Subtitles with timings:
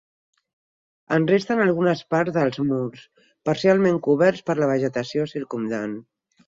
[1.17, 3.05] En resten algunes parts dels murs,
[3.51, 5.99] parcialment coberts per la vegetació circumdant.